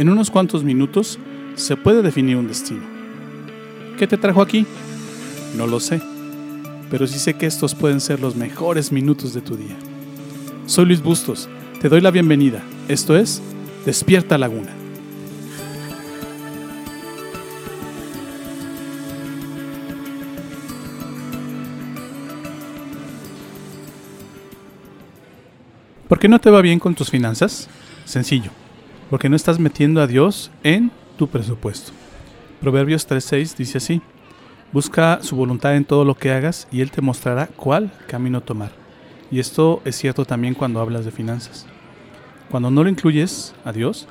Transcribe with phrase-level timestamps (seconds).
[0.00, 1.18] En unos cuantos minutos
[1.56, 2.80] se puede definir un destino.
[3.98, 4.64] ¿Qué te trajo aquí?
[5.58, 6.00] No lo sé,
[6.90, 9.76] pero sí sé que estos pueden ser los mejores minutos de tu día.
[10.64, 11.50] Soy Luis Bustos,
[11.82, 12.62] te doy la bienvenida.
[12.88, 13.42] Esto es
[13.84, 14.70] Despierta Laguna.
[26.08, 27.68] ¿Por qué no te va bien con tus finanzas?
[28.06, 28.50] Sencillo,
[29.10, 31.92] porque no estás metiendo a Dios en tu presupuesto.
[32.60, 34.00] Proverbios 3:6 dice así,
[34.72, 38.70] busca su voluntad en todo lo que hagas y Él te mostrará cuál camino tomar.
[39.30, 41.66] Y esto es cierto también cuando hablas de finanzas.
[42.50, 44.06] Cuando no lo incluyes a Dios,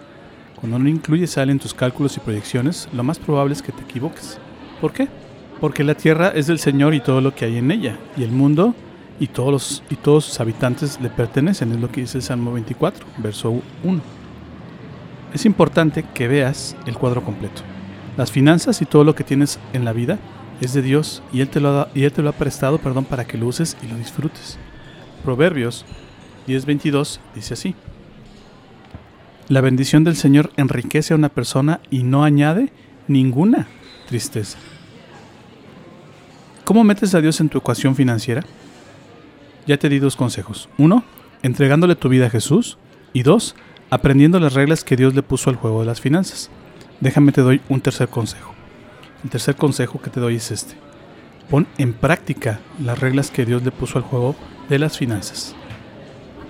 [0.60, 3.72] cuando no incluyes a Él en tus cálculos y proyecciones, lo más probable es que
[3.72, 4.38] te equivoques.
[4.82, 5.08] ¿Por qué?
[5.62, 8.32] Porque la tierra es del Señor y todo lo que hay en ella, y el
[8.32, 8.76] mundo
[9.20, 12.54] y todos, los, y todos sus habitantes le pertenecen, es lo que dice el Salmo
[12.54, 14.19] 24, verso 1.
[15.34, 17.62] Es importante que veas el cuadro completo.
[18.18, 20.18] Las finanzas y todo lo que tienes en la vida
[20.62, 23.88] es de Dios y Él te lo ha, prestado perdón, para que lo uses y
[23.88, 24.58] lo disfrutes.
[25.24, 25.86] Proverbios
[26.48, 27.76] 10:22 dice así.
[29.48, 32.72] La bendición del Señor enriquece a una persona y no añade
[33.08, 33.68] ninguna
[34.08, 34.58] tristeza.
[36.66, 38.44] ¿Cómo metes a Dios en tu ecuación financiera?
[39.66, 40.70] Ya te di dos consejos.
[40.78, 41.04] Uno,
[41.42, 42.78] entregándole tu vida a Jesús.
[43.12, 43.56] Y dos,
[43.90, 46.50] aprendiendo las reglas que Dios le puso al juego de las finanzas.
[47.00, 48.54] Déjame te doy un tercer consejo.
[49.24, 50.76] El tercer consejo que te doy es este.
[51.50, 54.36] Pon en práctica las reglas que Dios le puso al juego
[54.70, 55.56] de las finanzas.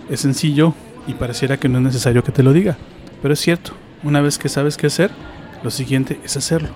[0.10, 0.74] Es sencillo
[1.08, 2.78] y pareciera que no es necesario que te lo diga,
[3.22, 3.72] pero es cierto.
[4.04, 5.12] Una vez que sabes qué hacer,
[5.64, 6.70] lo siguiente es hacerlo.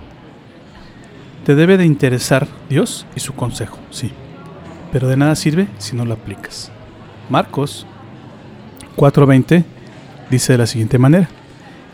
[1.44, 4.12] Te debe de interesar Dios y su consejo, sí
[4.94, 6.70] pero de nada sirve si no lo aplicas.
[7.28, 7.84] Marcos
[8.94, 9.64] 4:20
[10.34, 11.28] dice de la siguiente manera,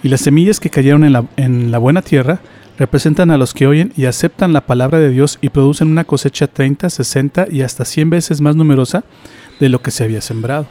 [0.02, 2.40] y las semillas que cayeron en la, en la buena tierra
[2.78, 6.46] representan a los que oyen y aceptan la palabra de Dios y producen una cosecha
[6.46, 9.04] 30, 60 y hasta 100 veces más numerosa
[9.60, 10.66] de lo que se había sembrado.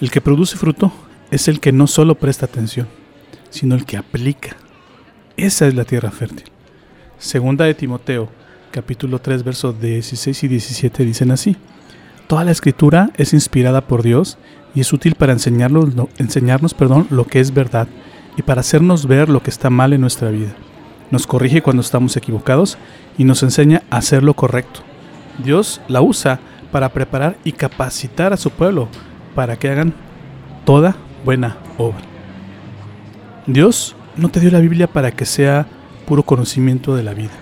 [0.00, 0.92] El que produce fruto
[1.30, 2.88] es el que no solo presta atención,
[3.50, 4.56] sino el que aplica.
[5.36, 6.46] Esa es la tierra fértil.
[7.18, 8.30] Segunda de Timoteo
[8.70, 11.56] capítulo 3, versos 16 y 17 dicen así.
[12.28, 14.36] Toda la escritura es inspirada por Dios
[14.74, 17.88] y es útil para enseñarnos, enseñarnos perdón, lo que es verdad
[18.36, 20.52] y para hacernos ver lo que está mal en nuestra vida.
[21.10, 22.76] Nos corrige cuando estamos equivocados
[23.16, 24.80] y nos enseña a hacer lo correcto.
[25.42, 26.38] Dios la usa
[26.70, 28.88] para preparar y capacitar a su pueblo
[29.34, 29.94] para que hagan
[30.66, 32.02] toda buena obra.
[33.46, 35.66] Dios no te dio la Biblia para que sea
[36.06, 37.32] puro conocimiento de la vida.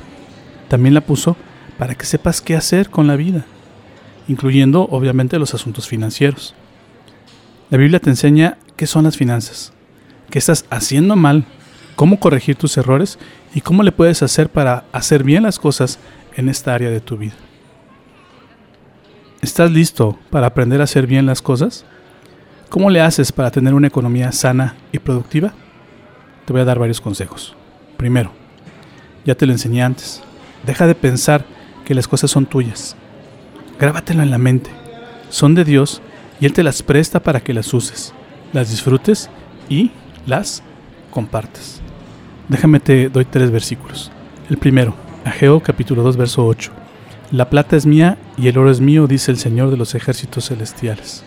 [0.68, 1.36] También la puso
[1.76, 3.46] para que sepas qué hacer con la vida,
[4.28, 6.54] incluyendo obviamente los asuntos financieros.
[7.70, 9.72] La Biblia te enseña qué son las finanzas,
[10.30, 11.44] qué estás haciendo mal,
[11.96, 13.18] cómo corregir tus errores
[13.54, 15.98] y cómo le puedes hacer para hacer bien las cosas
[16.36, 17.34] en esta área de tu vida.
[19.42, 21.84] ¿Estás listo para aprender a hacer bien las cosas?
[22.68, 25.54] ¿Cómo le haces para tener una economía sana y productiva?
[26.44, 27.54] Te voy a dar varios consejos.
[27.96, 28.32] Primero,
[29.24, 30.22] ya te lo enseñé antes,
[30.66, 31.44] Deja de pensar
[31.84, 32.96] que las cosas son tuyas.
[33.78, 34.70] Grábatelo en la mente.
[35.28, 36.00] Son de Dios
[36.40, 38.12] y Él te las presta para que las uses,
[38.52, 39.30] las disfrutes
[39.68, 39.90] y
[40.26, 40.62] las
[41.10, 41.80] compartas.
[42.48, 44.10] Déjame te doy tres versículos.
[44.48, 44.94] El primero,
[45.24, 46.72] Ageo capítulo 2 verso 8.
[47.32, 50.48] La plata es mía y el oro es mío, dice el Señor de los ejércitos
[50.48, 51.24] celestiales.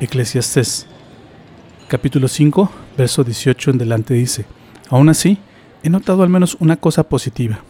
[0.00, 0.86] Eclesiastés
[1.88, 4.44] capítulo 5 verso 18 en delante dice,
[4.90, 5.38] Aún así,
[5.82, 7.60] he notado al menos una cosa positiva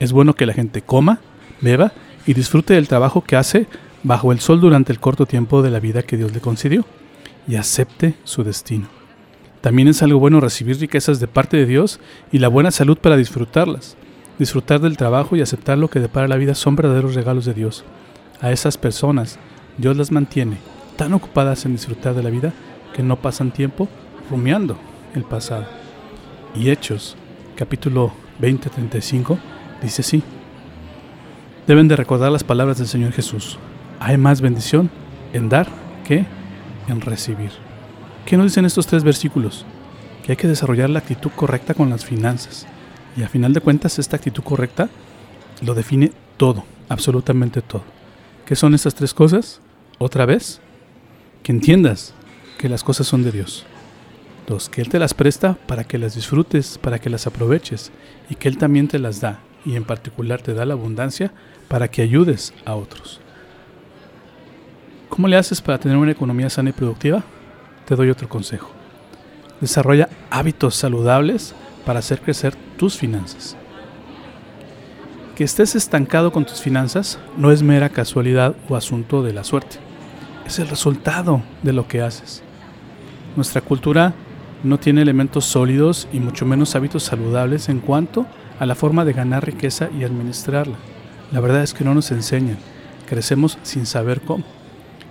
[0.00, 1.20] es bueno que la gente coma,
[1.60, 1.92] beba
[2.30, 3.66] y disfrute del trabajo que hace
[4.04, 6.84] bajo el sol durante el corto tiempo de la vida que Dios le concedió
[7.48, 8.86] y acepte su destino.
[9.60, 11.98] También es algo bueno recibir riquezas de parte de Dios
[12.30, 13.96] y la buena salud para disfrutarlas.
[14.38, 17.82] Disfrutar del trabajo y aceptar lo que depara la vida son verdaderos regalos de Dios.
[18.40, 19.40] A esas personas
[19.76, 20.58] Dios las mantiene
[20.94, 22.52] tan ocupadas en disfrutar de la vida
[22.94, 23.88] que no pasan tiempo
[24.30, 24.78] rumiando
[25.16, 25.66] el pasado.
[26.54, 27.16] Y Hechos,
[27.56, 29.36] capítulo 20-35,
[29.82, 30.22] Dice así.
[31.70, 33.56] Deben de recordar las palabras del Señor Jesús.
[34.00, 34.90] Hay más bendición
[35.32, 35.68] en dar
[36.04, 36.26] que
[36.88, 37.52] en recibir.
[38.26, 39.64] ¿Qué nos dicen estos tres versículos?
[40.24, 42.66] Que hay que desarrollar la actitud correcta con las finanzas.
[43.16, 44.88] Y a final de cuentas esta actitud correcta
[45.62, 47.84] lo define todo, absolutamente todo.
[48.46, 49.60] ¿Qué son estas tres cosas?
[49.98, 50.60] Otra vez,
[51.44, 52.14] que entiendas
[52.58, 53.64] que las cosas son de Dios.
[54.48, 57.92] Dos, que Él te las presta para que las disfrutes, para que las aproveches
[58.28, 61.32] y que Él también te las da y en particular te da la abundancia
[61.68, 63.20] para que ayudes a otros.
[65.08, 67.22] ¿Cómo le haces para tener una economía sana y productiva?
[67.84, 68.70] Te doy otro consejo.
[69.60, 71.54] Desarrolla hábitos saludables
[71.84, 73.56] para hacer crecer tus finanzas.
[75.34, 79.78] Que estés estancado con tus finanzas no es mera casualidad o asunto de la suerte.
[80.46, 82.42] Es el resultado de lo que haces.
[83.36, 84.14] Nuestra cultura
[84.62, 88.26] no tiene elementos sólidos y mucho menos hábitos saludables en cuanto
[88.60, 90.76] a la forma de ganar riqueza y administrarla.
[91.32, 92.58] La verdad es que no nos enseñan.
[93.08, 94.44] Crecemos sin saber cómo.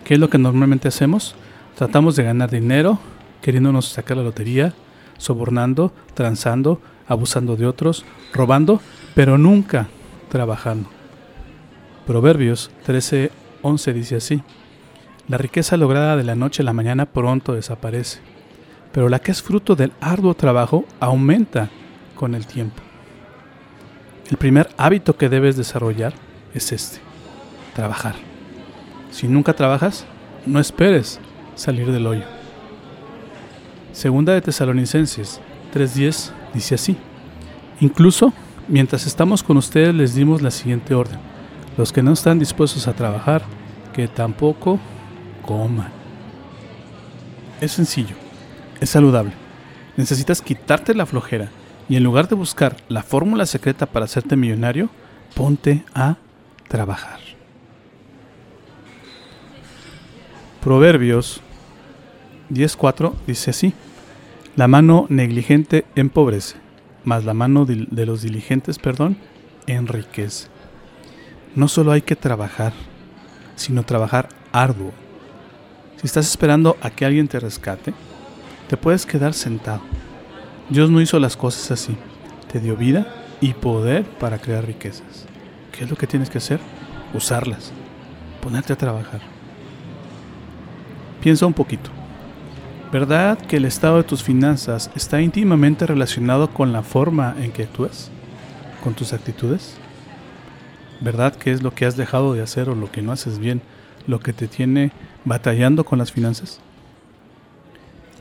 [0.04, 1.34] ¿Qué es lo que normalmente hacemos?
[1.76, 3.00] Tratamos de ganar dinero,
[3.42, 4.74] queriéndonos sacar la lotería,
[5.18, 8.82] sobornando, transando, abusando de otros, robando,
[9.16, 9.88] pero nunca
[10.30, 10.88] trabajando.
[12.06, 14.44] Proverbios 13:11 dice así:
[15.28, 18.20] La riqueza lograda de la noche a la mañana pronto desaparece,
[18.92, 21.70] pero la que es fruto del arduo trabajo aumenta
[22.14, 22.89] con el tiempo.
[24.30, 26.14] El primer hábito que debes desarrollar
[26.54, 27.00] es este,
[27.76, 28.14] trabajar.
[29.10, 30.06] Si nunca trabajas,
[30.46, 31.20] no esperes
[31.56, 32.26] salir del hoyo.
[33.92, 35.42] Segunda de Tesalonicenses
[35.74, 36.96] 3:10 dice así,
[37.80, 38.32] incluso
[38.68, 41.20] mientras estamos con ustedes les dimos la siguiente orden,
[41.76, 43.42] los que no están dispuestos a trabajar,
[43.94, 44.80] que tampoco
[45.42, 45.92] coman.
[47.62, 48.16] Es sencillo,
[48.80, 49.34] es saludable.
[49.98, 51.50] Necesitas quitarte la flojera
[51.90, 54.90] y en lugar de buscar la fórmula secreta para hacerte millonario,
[55.36, 56.18] ponte a
[56.68, 57.20] trabajar.
[60.62, 61.42] Proverbios
[62.52, 63.74] 10.4 dice así,
[64.56, 66.58] la mano negligente empobrece,
[67.04, 69.18] mas la mano de los diligentes, perdón,
[69.66, 70.48] enriquece.
[71.56, 72.74] No solo hay que trabajar,
[73.56, 74.92] sino trabajar arduo.
[75.98, 77.94] Si estás esperando a que alguien te rescate,
[78.68, 79.82] te puedes quedar sentado.
[80.70, 81.98] Dios no hizo las cosas así.
[82.52, 83.08] Te dio vida
[83.42, 85.26] y poder para crear riquezas.
[85.72, 86.60] ¿Qué es lo que tienes que hacer?
[87.14, 87.72] Usarlas.
[88.42, 89.22] Ponerte a trabajar.
[91.22, 91.90] Piensa un poquito.
[92.92, 97.64] ¿Verdad que el estado de tus finanzas está íntimamente relacionado con la forma en que
[97.64, 98.12] actúas?
[98.84, 99.76] ¿Con tus actitudes?
[101.02, 103.62] ¿Verdad que es lo que has dejado de hacer o lo que no haces bien
[104.06, 104.92] lo que te tiene
[105.26, 106.62] batallando con las finanzas?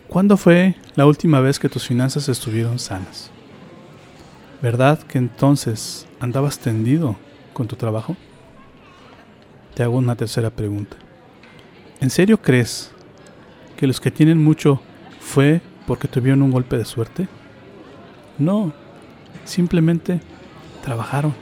[0.08, 3.30] ¿Cuándo fue la última vez que tus finanzas estuvieron sanas?
[4.62, 7.16] ¿Verdad que entonces andabas tendido
[7.52, 8.16] con tu trabajo?
[9.74, 10.96] Te hago una tercera pregunta.
[12.00, 12.90] ¿En serio crees
[13.76, 14.80] que los que tienen mucho
[15.20, 17.28] fue porque tuvieron un golpe de suerte?
[18.38, 18.72] No,
[19.44, 20.22] simplemente
[20.82, 21.34] trabajaron.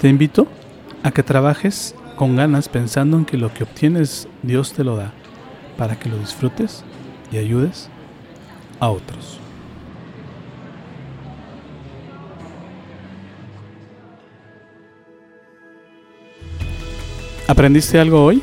[0.00, 0.48] Te invito
[1.02, 5.12] a que trabajes con ganas pensando en que lo que obtienes Dios te lo da
[5.76, 6.84] para que lo disfrutes
[7.30, 7.88] y ayudes
[8.80, 9.38] a otros.
[17.48, 18.42] ¿Aprendiste algo hoy?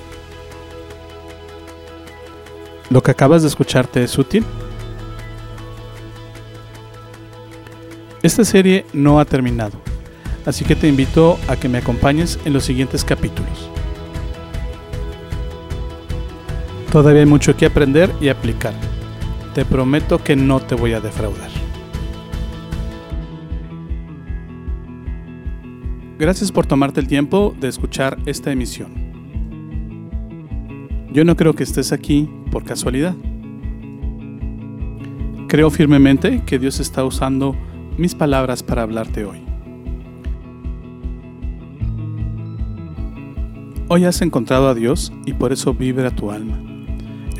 [2.89, 4.45] ¿Lo que acabas de escucharte es útil?
[8.21, 9.79] Esta serie no ha terminado,
[10.45, 13.69] así que te invito a que me acompañes en los siguientes capítulos.
[16.91, 18.73] Todavía hay mucho que aprender y aplicar.
[19.53, 21.49] Te prometo que no te voy a defraudar.
[26.17, 28.91] Gracias por tomarte el tiempo de escuchar esta emisión.
[31.13, 33.15] Yo no creo que estés aquí por casualidad.
[35.47, 37.55] Creo firmemente que Dios está usando
[37.97, 39.43] mis palabras para hablarte hoy.
[43.87, 46.68] Hoy has encontrado a Dios y por eso vibra tu alma.